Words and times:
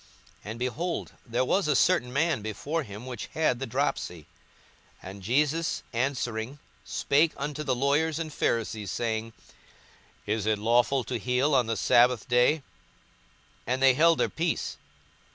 42:014:002 0.37 0.39
And, 0.45 0.57
behold, 0.59 1.11
there 1.27 1.45
was 1.45 1.67
a 1.67 1.75
certain 1.75 2.11
man 2.11 2.41
before 2.41 2.81
him 2.81 3.05
which 3.05 3.27
had 3.35 3.59
the 3.59 3.67
dropsy. 3.67 4.25
42:014:003 5.03 5.11
And 5.11 5.21
Jesus 5.21 5.83
answering 5.93 6.57
spake 6.83 7.33
unto 7.37 7.61
the 7.61 7.75
lawyers 7.75 8.17
and 8.17 8.33
Pharisees, 8.33 8.89
saying, 8.89 9.31
Is 10.25 10.47
it 10.47 10.57
lawful 10.57 11.03
to 11.03 11.19
heal 11.19 11.53
on 11.53 11.67
the 11.67 11.77
sabbath 11.77 12.27
day? 12.27 12.63
42:014:004 13.67 13.67
And 13.67 13.83
they 13.83 13.93
held 13.93 14.17
their 14.17 14.29
peace. 14.29 14.77